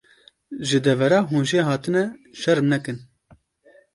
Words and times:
Ji 0.67 0.77
devera 0.85 1.19
hûn 1.29 1.43
jê 1.49 1.61
hatine, 1.67 2.03
şerm 2.39 2.65
nekin. 2.71 2.97